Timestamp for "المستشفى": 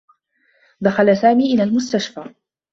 1.63-2.29